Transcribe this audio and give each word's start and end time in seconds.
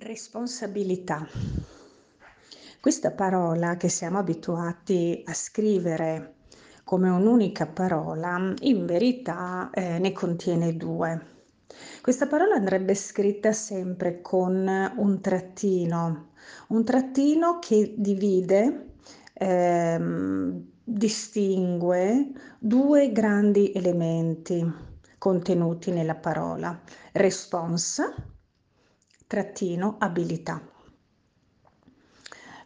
Responsabilità. 0.00 1.26
Questa 2.80 3.10
parola 3.10 3.76
che 3.76 3.88
siamo 3.88 4.18
abituati 4.18 5.24
a 5.26 5.34
scrivere 5.34 6.34
come 6.84 7.10
un'unica 7.10 7.66
parola, 7.66 8.54
in 8.60 8.86
verità 8.86 9.70
eh, 9.74 9.98
ne 9.98 10.12
contiene 10.12 10.76
due. 10.76 11.42
Questa 12.00 12.28
parola 12.28 12.54
andrebbe 12.54 12.94
scritta 12.94 13.50
sempre 13.50 14.20
con 14.20 14.68
un 14.96 15.20
trattino, 15.20 16.28
un 16.68 16.84
trattino 16.84 17.58
che 17.58 17.94
divide, 17.96 18.92
ehm, 19.32 20.64
distingue 20.84 22.30
due 22.60 23.10
grandi 23.10 23.72
elementi 23.72 24.64
contenuti 25.18 25.90
nella 25.90 26.14
parola. 26.14 26.80
Response 27.14 28.36
trattino 29.28 29.96
abilità. 30.00 30.60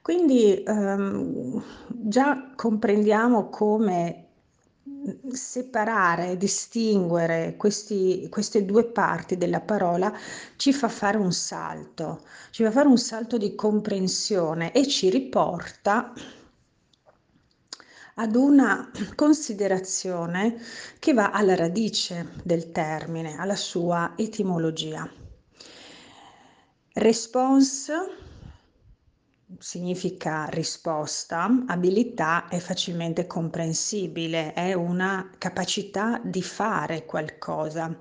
Quindi 0.01 0.63
ehm, 0.63 1.63
già 1.87 2.53
comprendiamo 2.57 3.51
come 3.51 4.29
separare, 5.33 6.37
distinguere 6.37 7.57
questi, 7.57 8.29
queste 8.31 8.65
due 8.65 8.85
parti 8.85 9.37
della 9.37 9.61
parola 9.61 10.13
ci 10.57 10.73
fa 10.73 10.89
fare 10.89 11.19
un 11.19 11.33
salto, 11.33 12.25
ci 12.51 12.63
fa 12.65 12.71
fare 12.71 12.89
un 12.89 12.99
salto 12.99 13.37
di 13.37 13.55
comprensione 13.55 14.73
e 14.73 14.87
ci 14.87 15.11
riporta 15.11 16.13
ad 18.15 18.35
una 18.35 18.91
considerazione 19.15 20.61
che 20.99 21.13
va 21.13 21.31
alla 21.31 21.57
radice 21.57 22.33
del 22.45 22.71
termine, 22.71 23.37
alla 23.39 23.57
sua 23.57 24.15
etimologia. 24.17 25.22
Response 26.95 27.93
significa 29.59 30.45
risposta, 30.47 31.65
abilità 31.67 32.49
è 32.49 32.59
facilmente 32.59 33.27
comprensibile, 33.27 34.53
è 34.53 34.75
una 34.75 35.31
capacità 35.39 36.21
di 36.23 36.43
fare 36.43 37.05
qualcosa. 37.05 37.99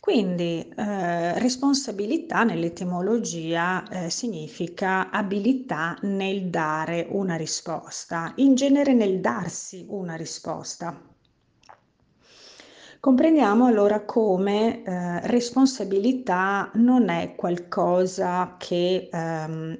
Quindi 0.00 0.68
eh, 0.76 1.38
responsabilità 1.38 2.44
nell'etimologia 2.44 3.86
eh, 3.88 4.10
significa 4.10 5.10
abilità 5.10 5.96
nel 6.02 6.48
dare 6.48 7.06
una 7.10 7.36
risposta, 7.36 8.32
in 8.36 8.54
genere 8.54 8.92
nel 8.92 9.20
darsi 9.20 9.86
una 9.88 10.14
risposta. 10.14 11.15
Comprendiamo 13.06 13.66
allora 13.66 14.00
come 14.04 14.82
eh, 14.82 15.20
responsabilità 15.28 16.72
non 16.74 17.08
è 17.08 17.36
qualcosa 17.36 18.56
che 18.58 19.08
ehm, 19.12 19.78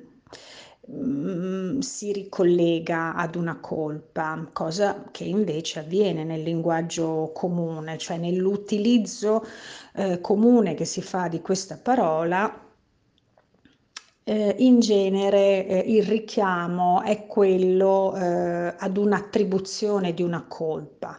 mm, 0.89 1.81
si 1.81 2.13
ricollega 2.13 3.17
ad 3.17 3.35
una 3.35 3.59
colpa, 3.59 4.49
cosa 4.53 5.07
che 5.11 5.25
invece 5.25 5.81
avviene 5.81 6.23
nel 6.23 6.45
linguaggio 6.45 7.33
comune, 7.35 7.99
cioè 7.99 8.17
nell'utilizzo 8.17 9.45
eh, 9.95 10.21
comune 10.21 10.75
che 10.75 10.85
si 10.85 11.03
fa 11.03 11.27
di 11.27 11.41
questa 11.41 11.81
parola. 11.83 12.65
Eh, 14.23 14.55
in 14.59 14.79
genere 14.79 15.67
eh, 15.67 15.79
il 15.89 16.05
richiamo 16.05 17.03
è 17.03 17.27
quello 17.27 18.15
eh, 18.15 18.73
ad 18.79 18.97
un'attribuzione 18.97 20.15
di 20.15 20.23
una 20.23 20.45
colpa 20.47 21.17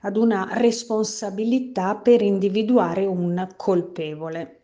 ad 0.00 0.16
una 0.16 0.48
responsabilità 0.52 1.96
per 1.96 2.22
individuare 2.22 3.04
un 3.06 3.48
colpevole. 3.56 4.60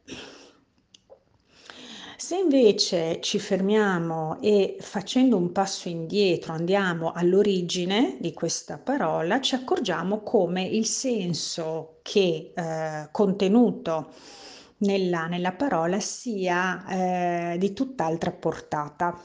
Se 2.17 2.37
invece 2.37 3.21
ci 3.21 3.39
fermiamo 3.39 4.41
e 4.41 4.79
facendo 4.81 5.37
un 5.37 5.53
passo 5.53 5.89
indietro 5.89 6.55
andiamo 6.55 7.13
all'origine 7.13 8.17
di 8.19 8.33
questa 8.33 8.79
parola, 8.79 9.41
ci 9.41 9.55
accorgiamo 9.55 10.23
come 10.23 10.65
il 10.65 10.87
senso 10.87 11.99
che 12.03 12.53
eh, 12.53 13.09
contenuto 13.13 14.13
nella, 14.79 15.27
nella, 15.27 15.53
parola 15.53 16.01
sia 16.01 16.85
eh, 17.53 17.59
di 17.59 17.73
tutt'altra 17.73 18.33
portata. 18.33 19.17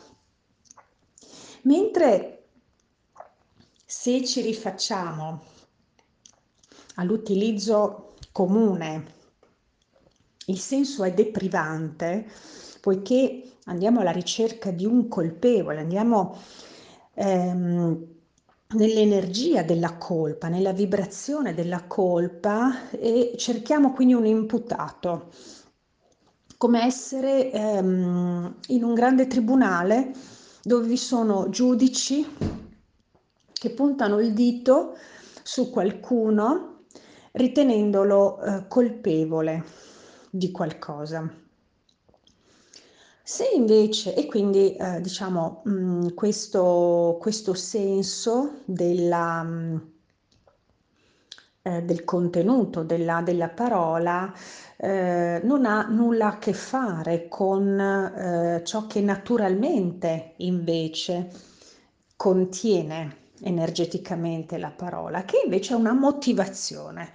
Mentre 1.64 2.44
se 3.86 4.24
ci 4.24 4.42
rifacciamo 4.42 5.42
all'utilizzo 6.96 8.14
comune. 8.32 9.20
Il 10.46 10.60
senso 10.60 11.04
è 11.04 11.14
deprivante 11.14 12.28
poiché 12.82 13.44
andiamo 13.66 14.00
alla 14.00 14.12
ricerca 14.12 14.72
di 14.72 14.86
un 14.86 15.08
colpevole, 15.08 15.80
andiamo 15.80 16.38
ehm, 17.14 18.06
nell'energia 18.74 19.64
della 19.64 19.98
colpa, 19.98 20.48
nella 20.48 20.74
vibrazione 20.74 21.54
della 21.54 21.84
colpa 21.84 22.90
e 22.92 23.34
cerchiamo 23.38 23.92
quindi 23.94 24.14
un 24.14 24.26
imputato, 24.26 25.30
come 26.58 26.84
essere 26.84 27.52
ehm, 27.52 28.56
in 28.68 28.84
un 28.84 28.94
grande 28.94 29.28
tribunale 29.28 30.12
dove 30.64 30.88
vi 30.88 30.98
sono 30.98 31.50
giudici 31.50 32.26
che 33.54 33.70
puntano 33.72 34.20
il 34.20 34.34
dito 34.34 34.96
su 35.44 35.70
qualcuno 35.70 36.71
ritenendolo 37.32 38.42
eh, 38.42 38.68
colpevole 38.68 39.64
di 40.30 40.52
qualcosa. 40.52 41.30
Se 43.24 43.48
invece, 43.56 44.16
e 44.16 44.26
quindi 44.26 44.76
eh, 44.76 45.00
diciamo 45.00 45.62
mh, 45.64 45.72
mm, 45.72 46.08
questo, 46.16 47.18
questo, 47.20 47.54
senso 47.54 48.62
della, 48.66 49.44
mh, 49.44 49.72
mm, 49.74 49.78
eh, 51.62 51.84
del 51.84 52.04
contenuto 52.04 52.84
della, 52.84 53.22
della 53.22 53.50
parola 53.50 54.34
eh, 54.78 55.40
non 55.44 55.66
ha 55.66 55.88
nulla 55.88 56.28
a 56.28 56.38
che 56.40 56.54
fare 56.54 57.28
con 57.28 57.80
eh, 57.80 58.62
ciò 58.66 58.88
che 58.88 59.00
naturalmente 59.02 60.34
invece 60.38 61.30
contiene 62.16 63.21
energeticamente 63.44 64.58
la 64.58 64.72
parola, 64.72 65.24
che 65.24 65.42
invece 65.44 65.74
è 65.74 65.78
una 65.78 65.94
motivazione, 65.94 67.12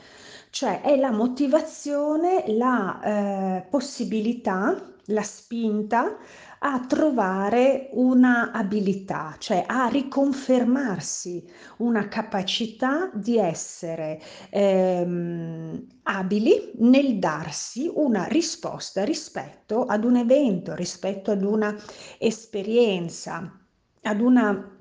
cioè 0.50 0.80
è 0.80 0.96
la 0.96 1.10
motivazione, 1.10 2.44
la 2.48 3.00
eh, 3.02 3.66
possibilità, 3.68 4.94
la 5.10 5.22
spinta 5.22 6.16
a 6.58 6.80
trovare 6.86 7.90
una 7.92 8.50
abilità, 8.50 9.36
cioè 9.38 9.64
a 9.66 9.86
riconfermarsi 9.86 11.46
una 11.78 12.08
capacità 12.08 13.10
di 13.12 13.38
essere 13.38 14.20
ehm, 14.50 15.86
abili 16.04 16.72
nel 16.78 17.18
darsi 17.18 17.90
una 17.94 18.24
risposta 18.24 19.04
rispetto 19.04 19.84
ad 19.84 20.04
un 20.04 20.16
evento, 20.16 20.74
rispetto 20.74 21.30
ad 21.30 21.42
una 21.42 21.76
esperienza, 22.18 23.60
ad 24.02 24.20
una 24.20 24.75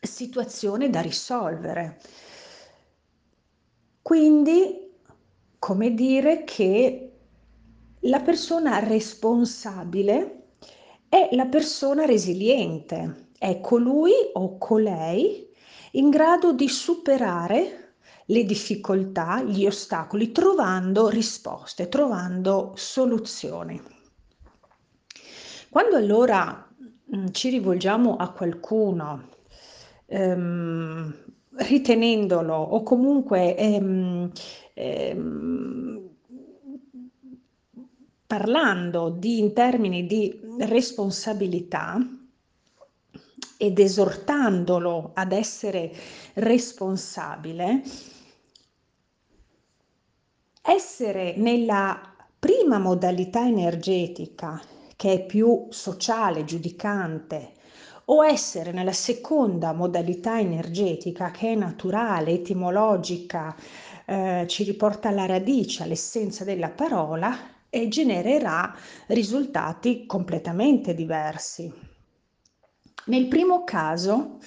situazione 0.00 0.88
da 0.88 1.00
risolvere. 1.00 2.00
Quindi, 4.02 4.90
come 5.58 5.94
dire 5.94 6.44
che 6.44 7.12
la 8.04 8.20
persona 8.20 8.78
responsabile 8.78 10.54
è 11.08 11.28
la 11.32 11.46
persona 11.46 12.06
resiliente, 12.06 13.28
è 13.38 13.60
colui 13.60 14.12
o 14.32 14.56
colei 14.58 15.48
in 15.92 16.08
grado 16.08 16.52
di 16.52 16.68
superare 16.68 17.94
le 18.26 18.44
difficoltà, 18.44 19.42
gli 19.42 19.66
ostacoli, 19.66 20.30
trovando 20.30 21.08
risposte, 21.08 21.88
trovando 21.88 22.72
soluzioni. 22.76 23.80
Quando 25.68 25.96
allora 25.96 26.68
mm, 27.14 27.26
ci 27.32 27.48
rivolgiamo 27.50 28.16
a 28.16 28.30
qualcuno 28.30 29.28
ehm, 30.10 31.14
ritenendolo 31.56 32.54
o 32.56 32.82
comunque 32.82 33.56
ehm, 33.56 34.30
ehm, 34.74 36.08
parlando 38.26 39.10
di, 39.10 39.38
in 39.38 39.52
termini 39.52 40.06
di 40.06 40.40
responsabilità 40.58 41.98
ed 43.56 43.78
esortandolo 43.78 45.10
ad 45.14 45.32
essere 45.32 45.92
responsabile, 46.34 47.82
essere 50.62 51.34
nella 51.36 52.00
prima 52.38 52.78
modalità 52.78 53.46
energetica 53.46 54.60
che 54.96 55.12
è 55.12 55.26
più 55.26 55.66
sociale, 55.70 56.44
giudicante, 56.44 57.52
o 58.12 58.24
essere 58.24 58.72
nella 58.72 58.92
seconda 58.92 59.72
modalità 59.72 60.38
energetica 60.40 61.30
che 61.30 61.52
è 61.52 61.54
naturale, 61.54 62.32
etimologica, 62.32 63.54
eh, 64.04 64.44
ci 64.48 64.64
riporta 64.64 65.08
alla 65.08 65.26
radice, 65.26 65.84
all'essenza 65.84 66.42
della 66.42 66.70
parola, 66.70 67.58
e 67.70 67.86
genererà 67.86 68.74
risultati 69.06 70.06
completamente 70.06 70.92
diversi. 70.92 71.72
Nel 73.06 73.28
primo 73.28 73.62
caso, 73.62 74.38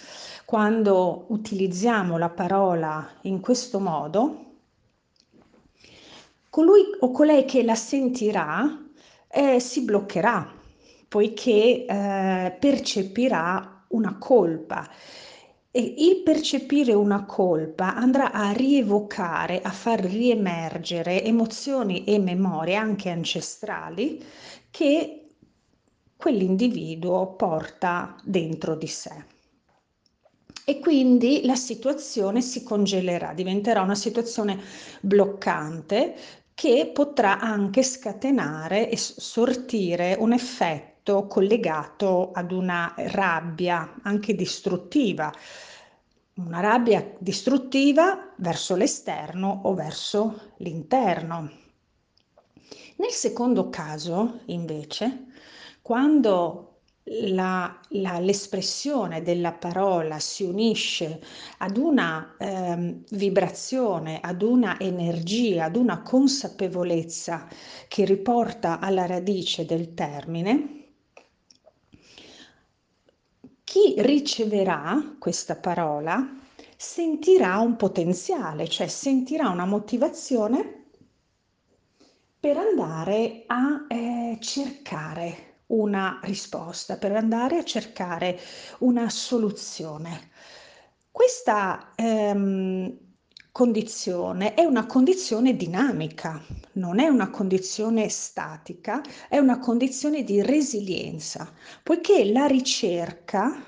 quando 0.43 1.25
utilizziamo 1.29 2.17
la 2.17 2.29
parola 2.29 3.09
in 3.21 3.39
questo 3.39 3.79
modo, 3.79 4.55
colui 6.49 6.81
o 6.99 7.11
colei 7.11 7.45
che 7.45 7.63
la 7.63 7.75
sentirà 7.75 8.77
eh, 9.29 9.59
si 9.61 9.81
bloccherà 9.83 10.61
poiché 11.13 11.85
eh, 11.85 12.57
percepirà 12.59 13.85
una 13.89 14.17
colpa 14.17 14.89
e 15.69 15.93
il 15.95 16.23
percepire 16.23 16.91
una 16.93 17.23
colpa 17.25 17.93
andrà 17.93 18.31
a 18.31 18.51
rievocare, 18.51 19.61
a 19.61 19.69
far 19.69 19.99
riemergere 19.99 21.23
emozioni 21.23 22.03
e 22.03 22.17
memorie 22.17 22.73
anche 22.73 23.11
ancestrali 23.11 24.25
che 24.71 25.27
quell'individuo 26.17 27.35
porta 27.35 28.15
dentro 28.23 28.73
di 28.73 28.87
sé. 28.87 29.25
E 30.65 30.79
quindi 30.79 31.45
la 31.45 31.55
situazione 31.55 32.41
si 32.41 32.63
congelerà, 32.63 33.35
diventerà 33.35 33.83
una 33.83 33.93
situazione 33.93 34.59
bloccante 34.99 36.15
che 36.55 36.89
potrà 36.91 37.39
anche 37.39 37.83
scatenare 37.83 38.89
e 38.89 38.97
sortire 38.97 40.15
un 40.17 40.33
effetto 40.33 40.92
collegato 41.27 42.31
ad 42.31 42.51
una 42.51 42.93
rabbia 42.95 43.95
anche 44.03 44.33
distruttiva, 44.35 45.31
una 46.35 46.61
rabbia 46.61 47.13
distruttiva 47.19 48.31
verso 48.37 48.75
l'esterno 48.75 49.61
o 49.63 49.73
verso 49.73 50.53
l'interno. 50.57 51.51
Nel 52.95 53.11
secondo 53.11 53.69
caso, 53.69 54.39
invece, 54.45 55.25
quando 55.81 56.79
la, 57.03 57.79
la, 57.89 58.19
l'espressione 58.19 59.21
della 59.21 59.51
parola 59.51 60.19
si 60.19 60.43
unisce 60.43 61.21
ad 61.57 61.77
una 61.77 62.35
ehm, 62.39 63.03
vibrazione, 63.11 64.19
ad 64.21 64.41
una 64.41 64.79
energia, 64.79 65.65
ad 65.65 65.75
una 65.75 66.01
consapevolezza 66.01 67.47
che 67.87 68.05
riporta 68.05 68.79
alla 68.79 69.05
radice 69.05 69.65
del 69.65 69.93
termine, 69.93 70.82
chi 73.73 73.95
riceverà 73.97 75.15
questa 75.17 75.55
parola 75.55 76.31
sentirà 76.77 77.57
un 77.57 77.75
potenziale, 77.75 78.67
cioè 78.67 78.85
sentirà 78.85 79.49
una 79.49 79.65
motivazione 79.65 80.89
per 82.39 82.57
andare 82.57 83.45
a 83.47 83.87
eh, 83.87 84.37
cercare 84.39 85.61
una 85.67 86.19
risposta, 86.21 86.97
per 86.97 87.15
andare 87.15 87.57
a 87.57 87.63
cercare 87.63 88.39
una 88.81 89.09
soluzione. 89.09 90.29
Questa 91.09 91.93
ehm, 91.95 92.95
condizione 93.53 94.55
è 94.55 94.63
una 94.63 94.87
condizione 94.87 95.55
dinamica, 95.55 96.43
non 96.73 96.99
è 96.99 97.07
una 97.07 97.29
condizione 97.29 98.09
statica, 98.09 98.99
è 99.29 99.37
una 99.37 99.59
condizione 99.59 100.23
di 100.23 100.41
resilienza, 100.41 101.53
poiché 101.83 102.25
la 102.31 102.47
ricerca 102.47 103.63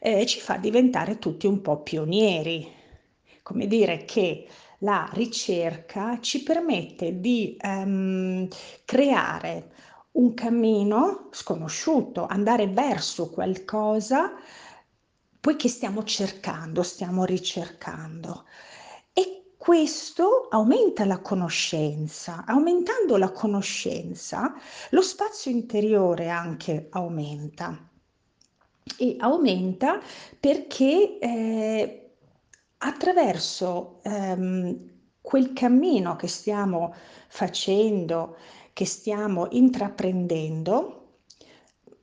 eh, 0.00 0.26
ci 0.26 0.40
fa 0.40 0.56
diventare 0.56 1.20
tutti 1.20 1.46
un 1.46 1.60
po' 1.60 1.80
pionieri, 1.80 2.66
come 3.44 3.68
dire 3.68 4.04
che 4.04 4.48
la 4.78 5.08
ricerca 5.12 6.18
ci 6.20 6.42
permette 6.42 7.20
di 7.20 7.56
ehm, 7.60 8.48
creare 8.84 9.70
un 10.12 10.34
cammino 10.34 11.28
sconosciuto, 11.30 12.26
andare 12.26 12.66
verso 12.66 13.30
qualcosa, 13.30 14.32
poiché 15.38 15.68
stiamo 15.68 16.02
cercando, 16.02 16.82
stiamo 16.82 17.24
ricercando. 17.24 18.44
Questo 19.70 20.48
aumenta 20.50 21.04
la 21.04 21.20
conoscenza. 21.20 22.42
Aumentando 22.44 23.16
la 23.16 23.30
conoscenza, 23.30 24.52
lo 24.90 25.00
spazio 25.00 25.52
interiore 25.52 26.28
anche 26.28 26.88
aumenta. 26.90 27.78
E 28.98 29.14
aumenta 29.20 30.00
perché 30.40 31.18
eh, 31.20 32.10
attraverso 32.78 34.00
ehm, 34.02 34.90
quel 35.20 35.52
cammino 35.52 36.16
che 36.16 36.26
stiamo 36.26 36.92
facendo, 37.28 38.38
che 38.72 38.84
stiamo 38.84 39.46
intraprendendo, 39.50 41.18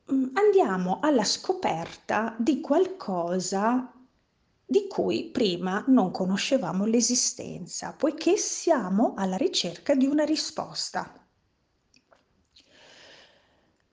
mm, 0.10 0.24
andiamo 0.36 1.00
alla 1.02 1.26
scoperta 1.26 2.34
di 2.40 2.62
qualcosa 2.62 3.92
di 4.70 4.86
cui 4.90 5.30
prima 5.32 5.86
non 5.88 6.12
conoscevamo 6.12 6.84
l'esistenza, 6.84 7.94
poiché 7.94 8.36
siamo 8.36 9.14
alla 9.16 9.38
ricerca 9.38 9.96
di 9.96 10.06
una 10.06 10.26
risposta. 10.26 11.26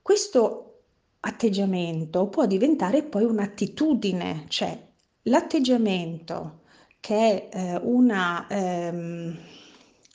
Questo 0.03 0.83
atteggiamento 1.21 2.27
può 2.27 2.47
diventare 2.47 3.05
poi 3.05 3.23
un'attitudine, 3.23 4.47
cioè 4.49 4.77
l'atteggiamento 5.23 6.63
che 6.99 7.49
è 7.49 7.57
eh, 7.57 7.77
una, 7.77 8.45
ehm, 8.49 9.39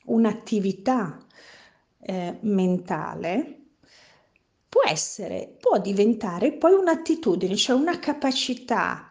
un'attività 0.08 1.26
eh, 2.02 2.38
mentale 2.42 3.60
può 4.68 4.82
essere, 4.86 5.56
può 5.58 5.80
diventare 5.80 6.52
poi 6.52 6.74
un'attitudine, 6.74 7.56
cioè 7.56 7.76
una 7.76 7.98
capacità 7.98 9.09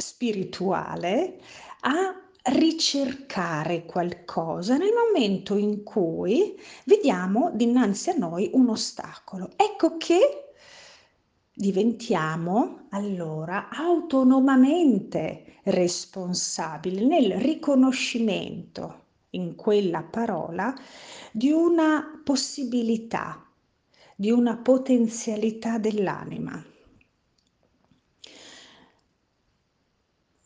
spirituale 0.00 1.38
a 1.80 2.14
ricercare 2.42 3.84
qualcosa 3.84 4.76
nel 4.76 4.92
momento 4.92 5.56
in 5.56 5.82
cui 5.82 6.58
vediamo 6.84 7.50
dinanzi 7.54 8.10
a 8.10 8.16
noi 8.16 8.50
un 8.54 8.70
ostacolo. 8.70 9.50
Ecco 9.56 9.96
che 9.98 10.52
diventiamo 11.52 12.86
allora 12.90 13.68
autonomamente 13.68 15.58
responsabili 15.64 17.06
nel 17.06 17.32
riconoscimento 17.34 19.04
in 19.30 19.54
quella 19.54 20.02
parola 20.02 20.74
di 21.30 21.50
una 21.50 22.20
possibilità, 22.24 23.44
di 24.16 24.30
una 24.30 24.56
potenzialità 24.56 25.78
dell'anima. 25.78 26.64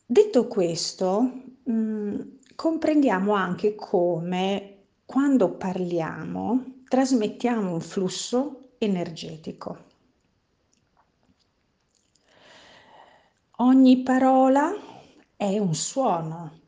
Detto 0.07 0.49
questo, 0.49 1.21
mh, 1.65 1.73
mm, 1.73 2.21
comprendiamo 2.55 3.33
anche 3.33 3.75
come 3.75 4.89
quando 5.07 5.57
parliamo 5.57 6.83
trasmettiamo 6.87 7.73
un 7.73 7.81
flusso 7.81 8.73
energetico. 8.79 9.93
Ogni 13.59 14.03
parola 14.03 14.73
è 15.37 15.59
un 15.59 15.75
suono, 15.75 16.61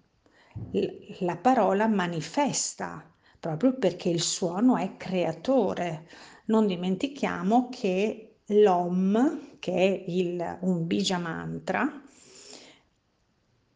la 1.20 1.36
parola 1.36 1.86
manifesta 1.88 3.04
proprio 3.38 3.74
perché 3.74 4.08
il 4.08 4.22
suono 4.22 4.78
è 4.78 4.96
creatore. 4.96 6.08
Non 6.46 6.66
dimentichiamo 6.66 7.68
che 7.68 8.38
l'Om, 8.46 9.58
che 9.58 9.72
è 9.72 10.04
il, 10.10 10.58
un 10.60 10.86
bija 10.86 11.18
mantra, 11.18 12.02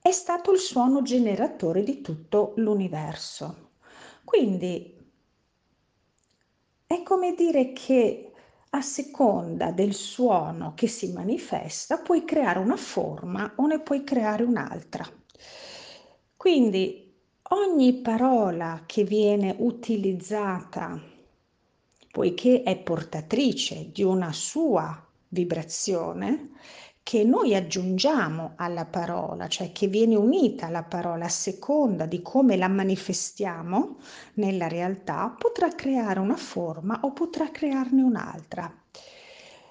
è 0.03 0.11
stato 0.13 0.53
il 0.53 0.59
suono 0.59 1.03
generatore 1.03 1.83
di 1.83 2.01
tutto 2.01 2.55
l'universo. 2.57 3.69
Quindi 4.25 4.97
è 6.87 7.03
come 7.03 7.35
dire 7.35 7.73
che 7.73 8.33
a 8.71 8.81
seconda 8.81 9.73
del 9.73 9.95
suono 9.95 10.75
che 10.75 10.87
si 10.87 11.13
manifesta 11.13 11.99
puoi 11.99 12.25
creare 12.25 12.61
una 12.61 12.77
forma 12.77 13.53
o 13.57 13.67
ne 13.67 13.81
puoi 13.81 14.05
creare 14.05 14.45
un'altra. 14.45 15.07
Quindi 16.37 17.13
ogni 17.51 18.01
parola 18.01 18.85
che 18.87 19.05
viene 19.05 19.55
utilizzata, 19.59 21.01
poiché 22.11 22.63
è 22.63 22.79
portatrice 22.79 23.91
di 23.93 24.03
una 24.03 24.33
sua 24.33 25.07
vibrazione, 25.29 26.51
che 27.11 27.25
noi 27.25 27.57
aggiungiamo 27.57 28.53
alla 28.55 28.85
parola, 28.85 29.49
cioè 29.49 29.73
che 29.73 29.89
viene 29.89 30.15
unita 30.15 30.67
alla 30.67 30.85
parola 30.85 31.25
a 31.25 31.29
seconda 31.29 32.07
di 32.07 32.23
come 32.23 32.57
la 32.57 32.69
manifestiamo 32.69 33.97
nella 34.35 34.69
realtà, 34.69 35.35
potrà 35.37 35.71
creare 35.71 36.21
una 36.21 36.37
forma 36.37 37.01
o 37.03 37.13
potrà 37.13 37.51
crearne 37.51 38.01
un'altra. 38.01 38.73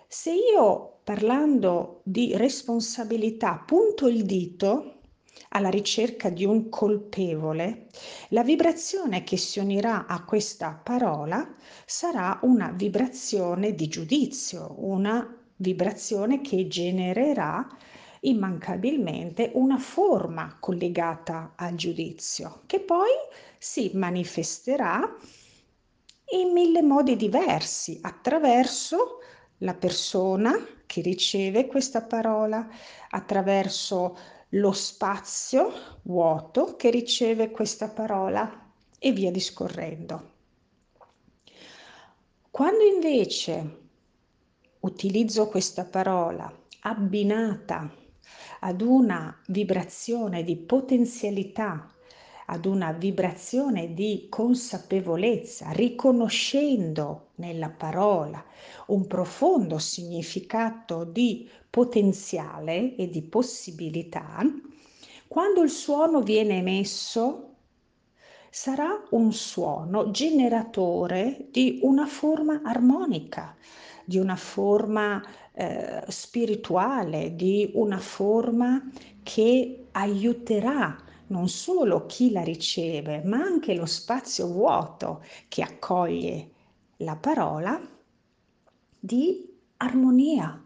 Se 0.05 0.33
io 0.33 0.99
parlando 1.01 2.01
di 2.03 2.35
responsabilità 2.35 3.63
punto 3.65 4.09
il 4.09 4.25
dito 4.25 4.95
alla 5.51 5.69
ricerca 5.69 6.29
di 6.29 6.43
un 6.43 6.67
colpevole, 6.67 7.87
la 8.31 8.43
vibrazione 8.43 9.23
che 9.23 9.37
si 9.37 9.59
unirà 9.59 10.07
a 10.07 10.25
questa 10.25 10.73
parola 10.73 11.55
sarà 11.85 12.37
una 12.41 12.71
vibrazione 12.71 13.73
di 13.75 13.87
giudizio, 13.87 14.75
una 14.79 15.38
vibrazione 15.61 16.41
che 16.41 16.67
genererà 16.67 17.67
immancabilmente 18.21 19.51
una 19.53 19.77
forma 19.77 20.57
collegata 20.59 21.53
al 21.55 21.75
giudizio, 21.75 22.61
che 22.65 22.79
poi 22.79 23.09
si 23.57 23.91
manifesterà 23.93 25.17
in 26.31 26.51
mille 26.51 26.81
modi 26.81 27.15
diversi 27.15 27.99
attraverso 28.01 29.19
la 29.59 29.73
persona 29.73 30.53
che 30.85 31.01
riceve 31.01 31.65
questa 31.65 32.01
parola, 32.01 32.67
attraverso 33.09 34.17
lo 34.53 34.71
spazio 34.71 35.71
vuoto 36.03 36.75
che 36.75 36.89
riceve 36.89 37.51
questa 37.51 37.89
parola 37.89 38.71
e 38.97 39.11
via 39.11 39.31
discorrendo. 39.31 40.37
Quando 42.49 42.83
invece 42.83 43.88
utilizzo 44.81 45.47
questa 45.47 45.85
parola 45.85 46.51
abbinata 46.81 47.93
ad 48.61 48.81
una 48.81 49.37
vibrazione 49.47 50.43
di 50.43 50.55
potenzialità, 50.55 51.91
ad 52.45 52.65
una 52.65 52.91
vibrazione 52.91 53.93
di 53.93 54.27
consapevolezza, 54.29 55.71
riconoscendo 55.71 57.29
nella 57.35 57.69
parola 57.69 58.43
un 58.87 59.05
profondo 59.07 59.77
significato 59.77 61.03
di 61.03 61.49
potenziale 61.69 62.95
e 62.95 63.09
di 63.09 63.21
possibilità, 63.21 64.41
quando 65.27 65.61
il 65.61 65.69
suono 65.69 66.21
viene 66.21 66.57
emesso 66.57 67.45
sarà 68.49 68.99
un 69.11 69.31
suono 69.31 70.09
generatore 70.09 71.49
di 71.51 71.79
una 71.83 72.07
forma 72.07 72.61
armonica, 72.63 73.55
di 74.09 74.17
una 74.17 74.35
forma 74.35 75.21
eh, 75.53 76.03
spirituale, 76.07 77.35
di 77.35 77.69
una 77.75 77.99
forma 77.99 78.89
che 79.21 79.85
aiuterà 79.91 80.97
non 81.27 81.47
solo 81.47 82.07
chi 82.07 82.31
la 82.31 82.41
riceve, 82.41 83.21
ma 83.23 83.37
anche 83.37 83.75
lo 83.75 83.85
spazio 83.85 84.47
vuoto 84.47 85.23
che 85.47 85.61
accoglie 85.61 86.49
la 86.97 87.15
parola 87.17 87.79
di 88.99 89.47
armonia, 89.77 90.59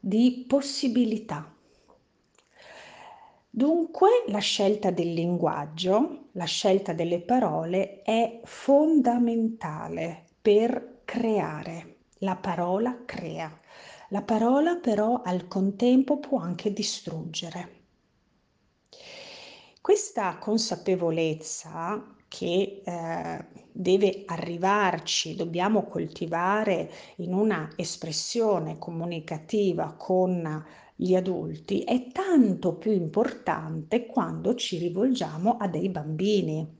di 0.00 0.46
possibilità. 0.48 1.54
Dunque 3.50 4.24
la 4.28 4.38
scelta 4.38 4.90
del 4.90 5.12
linguaggio, 5.12 6.28
la 6.32 6.46
scelta 6.46 6.94
delle 6.94 7.20
parole 7.20 8.00
è 8.00 8.40
fondamentale 8.44 10.24
per 10.40 11.02
creare. 11.04 11.97
La 12.22 12.34
parola 12.34 13.04
crea. 13.04 13.60
La 14.08 14.22
parola 14.22 14.76
però 14.76 15.22
al 15.22 15.46
contempo 15.46 16.18
può 16.18 16.38
anche 16.40 16.72
distruggere. 16.72 17.76
Questa 19.80 20.36
consapevolezza 20.38 22.16
che 22.26 22.82
eh, 22.84 23.44
deve 23.70 24.22
arrivarci, 24.26 25.36
dobbiamo 25.36 25.84
coltivare 25.84 26.90
in 27.16 27.32
una 27.32 27.70
espressione 27.76 28.78
comunicativa 28.78 29.94
con 29.94 30.64
gli 30.96 31.14
adulti, 31.14 31.82
è 31.82 32.08
tanto 32.08 32.74
più 32.74 32.90
importante 32.90 34.06
quando 34.06 34.56
ci 34.56 34.78
rivolgiamo 34.78 35.56
a 35.56 35.68
dei 35.68 35.88
bambini. 35.88 36.77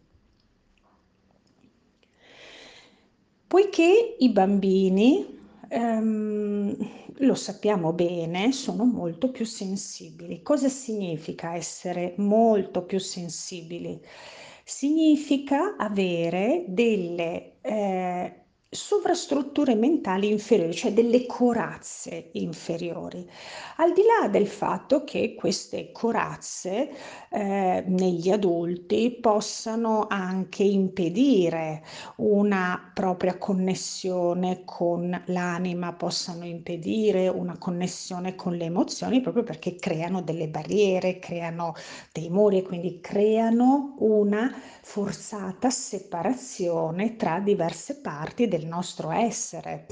Poiché 3.48 4.16
i 4.18 4.30
bambini 4.30 5.26
ehm, 5.68 6.76
lo 7.20 7.34
sappiamo 7.34 7.92
bene, 7.92 8.52
sono 8.52 8.84
molto 8.84 9.30
più 9.30 9.44
sensibili. 9.46 10.42
Cosa 10.42 10.68
significa 10.68 11.54
essere 11.54 12.14
molto 12.18 12.84
più 12.84 12.98
sensibili? 12.98 14.00
Significa 14.64 15.76
avere 15.76 16.64
delle 16.68 17.58
eh, 17.62 18.44
sovrastrutture 18.70 19.74
mentali 19.74 20.28
inferiori, 20.30 20.74
cioè 20.74 20.92
delle 20.92 21.24
corazze 21.24 22.28
inferiori, 22.32 23.26
al 23.76 23.94
di 23.94 24.02
là 24.02 24.28
del 24.28 24.46
fatto 24.46 25.04
che 25.04 25.34
queste 25.34 25.90
corazze 25.90 26.90
eh, 27.30 27.82
negli 27.86 28.30
adulti 28.30 29.16
possano 29.20 30.06
anche 30.08 30.64
impedire 30.64 31.82
una 32.16 32.90
propria 32.92 33.38
connessione 33.38 34.62
con 34.66 35.18
l'anima, 35.26 35.94
possano 35.94 36.44
impedire 36.44 37.28
una 37.28 37.56
connessione 37.56 38.34
con 38.34 38.54
le 38.54 38.64
emozioni 38.64 39.22
proprio 39.22 39.44
perché 39.44 39.76
creano 39.76 40.20
delle 40.20 40.48
barriere, 40.48 41.18
creano 41.18 41.74
dei 42.12 42.28
muri 42.28 42.58
e 42.58 42.62
quindi 42.62 43.00
creano 43.00 43.94
una 44.00 44.52
forzata 44.82 45.70
separazione 45.70 47.16
tra 47.16 47.40
diverse 47.40 48.00
parti 48.00 48.46
del 48.46 48.57
nostro 48.66 49.10
essere. 49.10 49.86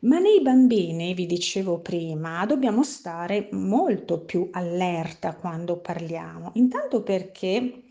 Ma 0.00 0.18
nei 0.18 0.40
bambini, 0.40 1.12
vi 1.12 1.26
dicevo 1.26 1.80
prima, 1.80 2.46
dobbiamo 2.46 2.84
stare 2.84 3.48
molto 3.52 4.20
più 4.20 4.48
allerta 4.52 5.34
quando 5.34 5.78
parliamo, 5.78 6.52
intanto 6.54 7.02
perché 7.02 7.82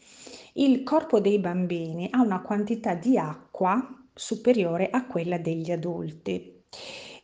il 0.54 0.84
corpo 0.84 1.20
dei 1.20 1.40
bambini 1.40 2.08
ha 2.12 2.22
una 2.22 2.42
quantità 2.42 2.94
di 2.94 3.18
acqua 3.18 4.06
superiore 4.14 4.90
a 4.90 5.06
quella 5.06 5.38
degli 5.38 5.70
adulti 5.70 6.64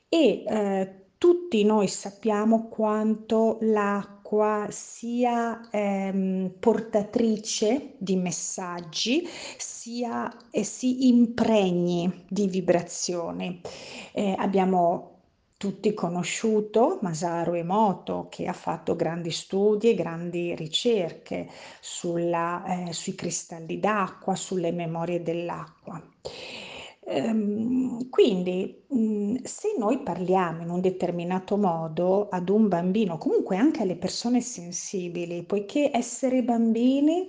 e 0.09 0.43
eh, 0.45 1.03
tutti 1.17 1.63
noi 1.63 1.87
sappiamo 1.87 2.67
quanto 2.67 3.57
l'acqua 3.61 4.67
sia 4.69 5.69
ehm, 5.71 6.55
portatrice 6.59 7.93
di 7.97 8.17
messaggi, 8.17 9.25
sia 9.83 10.31
e 10.49 10.63
si 10.63 11.09
impregni 11.09 12.23
di 12.29 12.47
vibrazioni. 12.47 13.59
Eh, 14.13 14.33
abbiamo 14.37 15.09
tutti 15.57 15.93
conosciuto 15.93 16.99
Masaru 17.01 17.55
Emoto 17.55 18.27
che 18.29 18.47
ha 18.47 18.53
fatto 18.53 18.95
grandi 18.95 19.31
studi 19.31 19.89
e 19.89 19.93
grandi 19.93 20.55
ricerche 20.55 21.49
sulla, 21.81 22.63
eh, 22.87 22.93
sui 22.93 23.13
cristalli 23.13 23.77
d'acqua, 23.81 24.35
sulle 24.35 24.71
memorie 24.71 25.21
dell'acqua. 25.21 26.01
Ehm, 27.05 28.09
quindi, 28.09 28.85
mhmm, 28.87 29.41
se 29.43 29.75
noi 29.77 29.99
parliamo 29.99 30.61
in 30.61 30.69
un 30.69 30.79
determinato 30.79 31.57
modo 31.57 32.29
ad 32.29 32.47
un 32.47 32.69
bambino, 32.69 33.17
comunque 33.17 33.57
anche 33.57 33.81
alle 33.81 33.97
persone 33.97 34.39
sensibili, 34.39 35.43
poiché 35.43 35.91
essere 35.93 36.41
bambini, 36.41 37.27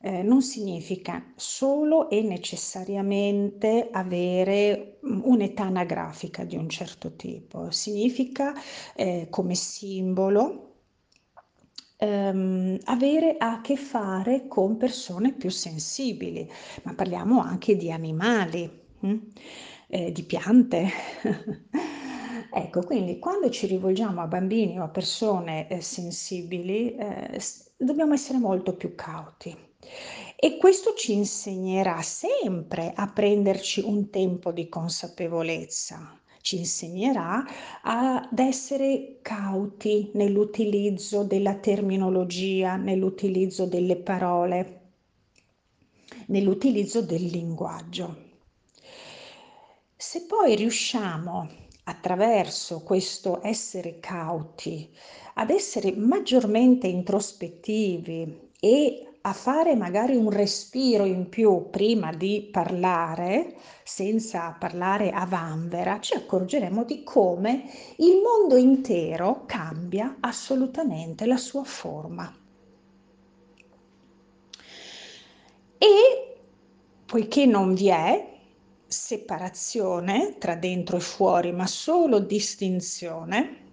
ehm, 0.00 0.26
non 0.26 0.42
significa 0.42 1.32
solo 1.36 2.08
e 2.10 2.22
necessariamente 2.22 3.88
avere, 3.90 4.98
mhmm, 5.02 5.22
un'età 5.24 5.64
anagrafica 5.64 6.44
di 6.44 6.56
un 6.56 6.68
certo 6.68 7.14
tipo, 7.16 7.70
significa, 7.70 8.54
ehm, 8.94 9.28
come 9.30 9.54
simbolo, 9.54 10.62
ehm, 11.98 12.78
avere 12.84 13.36
a 13.38 13.60
che 13.60 13.76
fare 13.76 14.46
con 14.48 14.76
persone 14.76 15.32
più 15.34 15.50
sensibili, 15.50 16.48
ma 16.84 16.94
parliamo 16.94 17.40
anche 17.40 17.76
di 17.76 17.90
animali. 17.90 18.84
Mh? 19.00 19.14
Ehm, 19.88 20.10
di 20.10 20.22
piante. 20.24 20.86
Ecco, 22.48 22.80
quindi 22.84 23.18
quando 23.18 23.50
ci 23.50 23.66
rivolgiamo 23.66 24.20
a 24.22 24.26
bambini 24.26 24.78
o 24.78 24.84
a 24.84 24.88
persone, 24.88 25.68
ehm, 25.68 25.78
sensibili, 25.80 26.94
s 27.38 27.72
dobbiamo 27.76 28.14
essere 28.14 28.38
molto 28.38 28.74
più 28.76 28.94
cauti. 28.94 29.65
E 30.38 30.56
questo 30.58 30.94
ci 30.94 31.12
insegnerà 31.12 32.02
sempre 32.02 32.92
a 32.94 33.08
prenderci 33.08 33.80
un 33.80 34.10
tempo 34.10 34.52
di 34.52 34.68
consapevolezza, 34.68 36.20
ci 36.40 36.58
insegnerà 36.58 37.44
ad 37.82 38.38
essere 38.38 39.18
cauti 39.22 40.10
nell'utilizzo 40.14 41.24
della 41.24 41.56
terminologia, 41.56 42.76
nell'utilizzo 42.76 43.66
delle 43.66 43.96
parole, 43.96 44.80
nell'utilizzo 46.26 47.02
del 47.02 47.24
linguaggio. 47.24 48.24
Se 49.96 50.24
poi 50.26 50.54
riusciamo 50.54 51.48
attraverso 51.84 52.82
questo 52.82 53.40
essere 53.42 53.98
cauti 53.98 54.94
ad 55.34 55.50
essere 55.50 55.92
maggiormente 55.96 56.86
introspettivi 56.86 58.50
e 58.60 59.15
a 59.26 59.32
fare 59.32 59.74
magari 59.74 60.14
un 60.14 60.30
respiro 60.30 61.04
in 61.04 61.28
più 61.28 61.68
prima 61.68 62.12
di 62.12 62.48
parlare, 62.48 63.56
senza 63.82 64.54
parlare 64.56 65.10
a 65.10 65.26
vanvera, 65.26 65.98
ci 65.98 66.14
accorgeremo 66.14 66.84
di 66.84 67.02
come 67.02 67.68
il 67.96 68.20
mondo 68.22 68.56
intero 68.56 69.42
cambia 69.44 70.18
assolutamente 70.20 71.26
la 71.26 71.36
sua 71.38 71.64
forma. 71.64 72.32
E 75.76 76.36
poiché 77.04 77.46
non 77.46 77.74
vi 77.74 77.88
è 77.88 78.32
separazione 78.86 80.36
tra 80.38 80.54
dentro 80.54 80.98
e 80.98 81.00
fuori, 81.00 81.50
ma 81.50 81.66
solo 81.66 82.20
distinzione, 82.20 83.64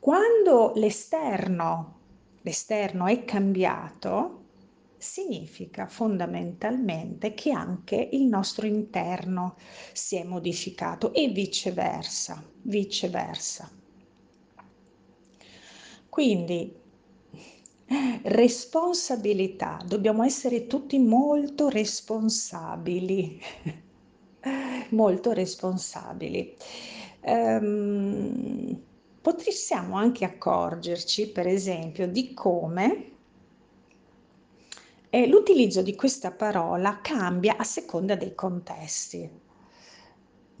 quando 0.00 0.72
l'esterno 0.74 2.00
l'esterno 2.44 3.06
è 3.06 3.24
cambiato, 3.24 4.42
significa 4.98 5.86
fondamentalmente 5.86 7.34
che 7.34 7.50
anche 7.52 8.08
il 8.12 8.24
nostro 8.24 8.66
interno 8.66 9.56
si 9.92 10.16
è 10.16 10.24
modificato 10.24 11.12
e 11.12 11.28
viceversa, 11.28 12.42
viceversa. 12.62 13.70
Quindi 16.08 16.74
responsabilità, 18.22 19.82
dobbiamo 19.86 20.22
essere 20.22 20.66
tutti 20.66 20.98
molto 20.98 21.68
responsabili, 21.68 23.40
molto 24.90 25.32
responsabili. 25.32 26.56
Um, 27.20 28.82
potremmo 29.24 29.96
anche 29.96 30.26
accorgerci, 30.26 31.28
per 31.28 31.46
esempio, 31.46 32.06
di 32.06 32.34
come 32.34 33.12
eh, 35.08 35.26
l'utilizzo 35.26 35.80
di 35.80 35.94
questa 35.94 36.30
parola 36.30 37.00
cambia 37.00 37.56
a 37.56 37.64
seconda 37.64 38.16
dei 38.16 38.34
contesti. 38.34 39.30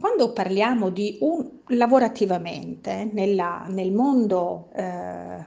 Quando 0.00 0.32
parliamo 0.32 0.88
di 0.88 1.18
un 1.20 1.58
lavorativamente, 1.66 3.10
nella, 3.12 3.66
nel 3.68 3.92
mondo 3.92 4.70
eh, 4.74 5.46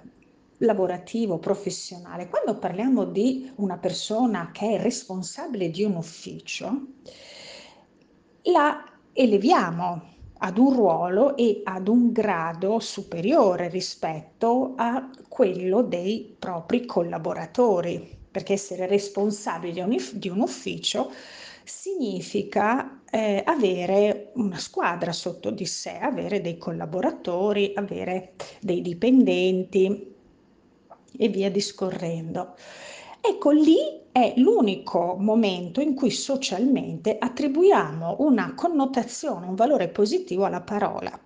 lavorativo, 0.58 1.40
professionale, 1.40 2.30
quando 2.30 2.60
parliamo 2.60 3.04
di 3.04 3.52
una 3.56 3.80
persona 3.80 4.52
che 4.52 4.76
è 4.76 4.80
responsabile 4.80 5.72
di 5.72 5.84
un 5.84 5.96
ufficio, 5.96 6.86
la 8.44 8.84
eleviamo 9.12 10.17
ad 10.40 10.58
un 10.58 10.74
ruolo 10.74 11.36
e 11.36 11.62
ad 11.64 11.88
un 11.88 12.12
grado 12.12 12.80
superiore 12.80 13.70
rispetto 13.70 14.74
a 14.76 15.10
quello 15.28 15.82
dei 15.82 16.36
propri 16.38 16.86
collaboratori, 16.86 18.18
perché 18.30 18.54
essere 18.54 18.88
responsabili 18.88 19.84
di 20.14 20.30
un, 20.30 20.42
ufficio 20.42 21.12
significa 21.64 23.02
eh, 23.10 23.42
avere 23.46 24.32
una 24.36 24.58
squadra 24.58 25.12
sotto 25.12 25.50
di 25.50 25.66
sé, 25.66 25.98
avere 25.98 26.42
dei 26.42 26.58
collaboratori, 26.58 27.74
avere 27.76 28.34
dei 28.62 28.82
dipendenti 28.82 30.16
e 31.18 31.28
via 31.30 31.50
discorrendo. 31.50 32.56
Ecco, 33.20 33.52
lì 33.52 33.78
è 34.18 34.34
l'unico 34.38 35.16
momento 35.20 35.80
in 35.80 35.94
cui 35.94 36.10
socialmente 36.10 37.18
attribuiamo 37.20 38.16
una 38.22 38.56
connotazione, 38.56 39.46
un 39.46 39.54
valore 39.54 39.90
positivo 39.90 40.46
alla 40.46 40.62
parola, 40.62 41.22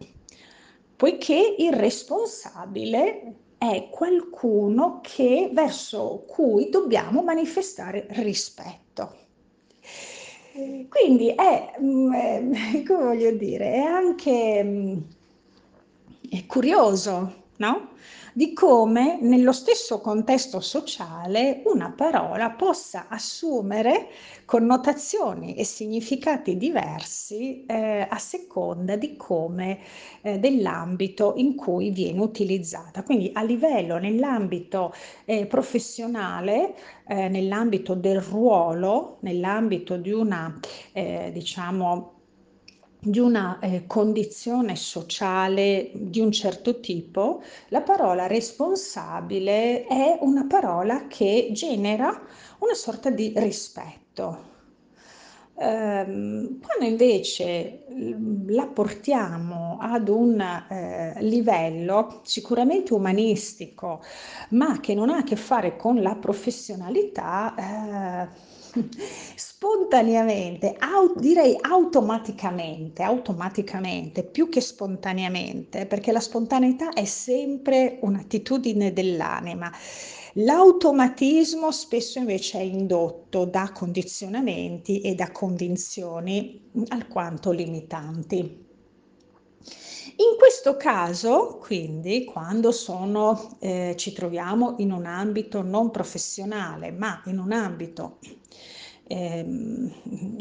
poiché 0.98 1.56
il 1.58 1.72
responsabile 1.72 3.36
è 3.58 3.88
qualcuno 3.90 5.00
che, 5.02 5.52
verso 5.54 6.26
cui 6.28 6.68
dobbiamo 6.68 7.24
manifestare 7.24 8.08
rispetto. 8.10 9.16
Quindi 10.90 11.30
è, 11.30 11.72
mm, 11.82 12.14
come 12.86 13.04
voglio 13.06 13.32
dire, 13.32 13.72
è 13.72 13.80
anche 13.80 14.64
mm, 14.66 14.98
è 16.30 16.46
curioso, 16.46 17.41
no? 17.62 17.90
di 18.34 18.54
come 18.54 19.20
nello 19.22 19.52
stesso 19.52 20.00
contesto 20.00 20.62
sociale 20.62 21.62
una 21.66 21.92
parola 21.92 22.50
possa 22.52 23.08
assumere 23.10 24.08
connotazioni 24.46 25.56
e 25.56 25.66
significati 25.66 26.58
diversi 26.58 27.66
eh, 27.66 28.08
a 28.10 28.18
seconda 28.18 28.96
di 28.96 29.18
come 29.18 29.80
eh, 30.22 30.40
dell'ambito 30.40 31.34
in 31.36 31.56
cui 31.56 31.92
viene 31.92 32.22
utilizzata. 32.22 33.04
Quindi 33.04 33.32
a 33.34 33.44
livello 33.44 33.98
nell'ambito 33.98 34.94
eh, 35.26 35.46
professionale, 35.46 36.76
eh, 37.08 37.28
nell'ambito 37.28 37.96
del 37.96 38.22
ruolo, 38.22 39.18
nell'ambito 39.22 39.98
di 39.98 40.12
una 40.12 40.58
eh, 40.94 41.32
diciamo 41.34 42.21
di 43.04 43.18
una 43.20 43.58
eh, 43.60 43.88
condizione 43.88 44.76
sociale 44.76 45.90
di 45.94 46.20
un 46.20 46.32
certo 46.32 46.80
tipo, 46.80 47.42
la 47.70 47.82
parola 47.82 48.28
responsabile 48.28 49.86
è 49.88 50.20
una 50.22 50.46
parola 50.46 51.08
che 51.08 51.50
genera 51.52 52.22
una 52.60 52.74
sorta 52.76 53.10
di 53.10 53.34
rispetto. 53.36 54.50
Ehm, 55.58 56.60
quando 56.60 56.86
invece 56.86 57.86
la 58.48 58.68
portiamo 58.68 59.78
ad 59.80 60.08
un 60.08 60.40
eh, 60.40 61.16
livello 61.22 62.22
sicuramente 62.24 62.94
umanistico, 62.94 64.02
ma 64.50 64.80
che 64.80 64.94
non 64.94 65.10
ha 65.10 65.18
a 65.18 65.24
che 65.24 65.36
fare 65.36 65.76
con 65.76 66.02
la 66.02 66.16
professionalità, 66.16 67.56
eh, 67.56 68.60
spontaneamente, 69.36 70.76
au- 70.80 71.20
direi 71.20 71.58
automaticamente, 71.60 73.04
automaticamente, 73.04 74.24
più 74.24 74.50
che 74.50 74.62
spontaneamente, 74.62 75.86
perché 75.86 76.12
la 76.12 76.20
spontaneità 76.20 76.94
è 76.94 77.06
sempre 77.06 77.98
un'attitudine 78.02 78.94
dell'anima. 78.94 79.72
L'automatismo 80.36 81.72
spesso 81.72 82.20
invece 82.20 82.60
è 82.60 82.64
indotto 82.64 83.44
da 83.46 83.72
condizionamenti 83.74 85.02
e 85.02 85.14
da 85.14 85.30
convinzioni 85.32 86.72
alquanto 86.88 87.52
limitanti. 87.52 88.70
In 90.18 90.38
questo 90.62 90.78
caso, 90.78 91.58
quindi, 91.60 92.24
quando 92.24 92.72
sono, 92.72 93.58
eh, 93.58 93.96
ci 93.98 94.14
troviamo 94.14 94.76
in 94.78 94.92
un 94.92 95.08
ambito 95.08 95.64
non 95.64 95.90
professionale, 95.90 96.92
ma 96.92 97.20
in 97.26 97.40
un 97.40 97.52
ambito 97.52 98.20
eh, 99.08 99.44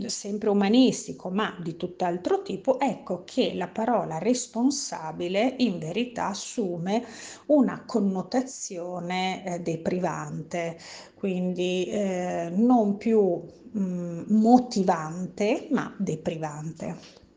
sempre 0.09 0.51
umanistico, 0.51 1.31
ma 1.31 1.57
di 1.63 1.75
tutt'altro 1.75 2.43
tipo, 2.43 2.79
ecco 2.79 3.23
che 3.25 3.55
la 3.55 3.69
parola 3.69 4.19
responsabile 4.19 5.55
in 5.61 5.79
verità 5.79 6.27
assume 6.27 7.03
una 7.47 7.83
connotazione 7.87 9.43
eh, 9.47 9.61
deprivante, 9.61 10.79
quindi 11.15 11.87
eh, 11.87 12.53
non 12.55 12.99
più 12.99 13.43
mh, 13.73 13.81
mm, 13.81 14.23
motivante, 14.29 15.69
ma 15.71 15.95
deprivante. 15.97 17.30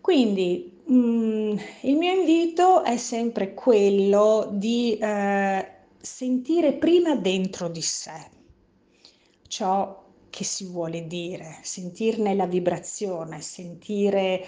Quindi 0.00 0.80
mh, 0.84 0.94
mm, 0.94 1.56
il 1.82 1.96
mio 1.96 2.12
invito 2.12 2.82
è 2.84 2.96
sempre 2.96 3.54
quello 3.54 4.48
di 4.52 4.96
eh, 4.98 5.66
sentire 6.00 6.72
prima 6.74 7.14
dentro 7.16 7.68
di 7.68 7.82
sé 7.82 8.38
ciò 9.50 10.00
che 10.30 10.44
si 10.44 10.64
vuole 10.66 11.08
dire, 11.08 11.58
sentirne 11.62 12.34
la 12.34 12.46
vibrazione, 12.46 13.40
sentire 13.40 14.46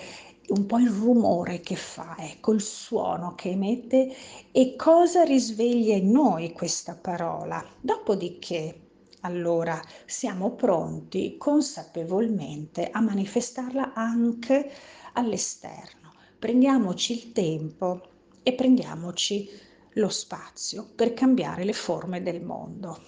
un 0.49 0.65
po' 0.65 0.79
il 0.79 0.89
rumore 0.89 1.61
che 1.61 1.75
fa, 1.75 2.15
ecco 2.19 2.53
il 2.53 2.61
suono 2.61 3.35
che 3.35 3.51
emette 3.51 4.15
e 4.53 4.77
cosa 4.77 5.25
risveglia 5.25 5.97
in 5.97 6.11
noi 6.11 6.53
questa 6.53 6.95
parola. 6.95 7.65
Dopodiché 7.81 8.81
allora 9.23 9.81
siamo 10.07 10.53
pronti 10.53 11.37
consapevolmente 11.37 12.89
a 12.91 13.01
manifestarla 13.01 13.93
anche 13.93 14.71
all'esterno. 15.13 16.13
Prendiamoci 16.39 17.13
il 17.13 17.33
tempo 17.33 18.09
e 18.43 18.53
prendiamoci 18.55 19.49
lo 19.95 20.09
spazio 20.09 20.89
per 20.95 21.15
cambiare 21.15 21.65
le 21.65 21.73
forme 21.73 22.23
del 22.23 22.43
mondo. 22.43 23.01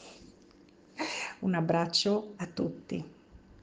Un 1.40 1.54
abbraccio 1.54 2.34
a 2.36 2.46
tutti. 2.46 3.13